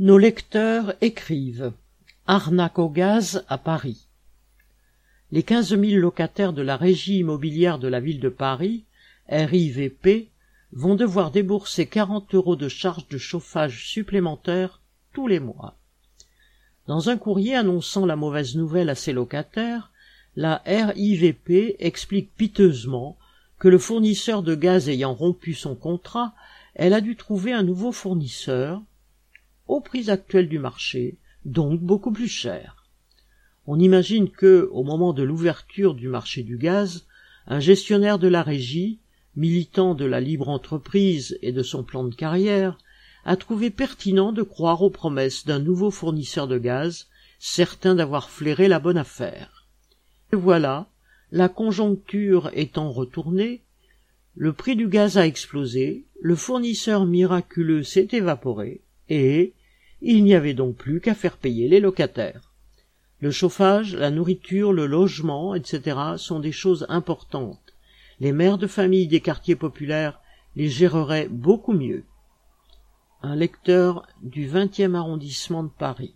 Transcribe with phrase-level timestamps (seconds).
[0.00, 1.72] Nos lecteurs écrivent
[2.26, 4.08] Arnaque au gaz à Paris.
[5.30, 8.86] Les quinze mille locataires de la régie immobilière de la ville de Paris,
[9.28, 10.30] RIVP,
[10.72, 14.80] vont devoir débourser quarante euros de charges de chauffage supplémentaires
[15.12, 15.76] tous les mois.
[16.88, 19.92] Dans un courrier annonçant la mauvaise nouvelle à ses locataires,
[20.34, 23.16] la RIVP explique piteusement
[23.60, 26.34] que le fournisseur de gaz ayant rompu son contrat,
[26.74, 28.82] elle a dû trouver un nouveau fournisseur,
[29.66, 32.84] au prix actuel du marché, donc beaucoup plus cher.
[33.66, 37.06] On imagine que, au moment de l'ouverture du marché du gaz,
[37.46, 39.00] un gestionnaire de la régie,
[39.36, 42.78] militant de la libre entreprise et de son plan de carrière,
[43.24, 47.08] a trouvé pertinent de croire aux promesses d'un nouveau fournisseur de gaz,
[47.38, 49.66] certain d'avoir flairé la bonne affaire.
[50.32, 50.88] Et voilà,
[51.30, 53.62] la conjoncture étant retournée,
[54.34, 59.54] le prix du gaz a explosé, le fournisseur miraculeux s'est évaporé, et
[60.00, 62.52] il n'y avait donc plus qu'à faire payer les locataires.
[63.20, 65.96] Le chauffage, la nourriture, le logement, etc.
[66.16, 67.74] sont des choses importantes.
[68.20, 70.20] Les mères de famille des quartiers populaires
[70.56, 72.04] les géreraient beaucoup mieux.
[73.22, 76.14] Un lecteur du vingtième arrondissement de Paris.